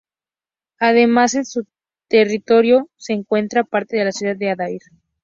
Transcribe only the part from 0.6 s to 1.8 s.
Además, en su